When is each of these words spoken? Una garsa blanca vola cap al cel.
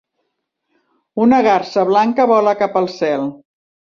Una 1.25 1.41
garsa 1.49 1.85
blanca 1.91 2.27
vola 2.33 2.57
cap 2.63 2.79
al 2.83 2.91
cel. 2.97 3.29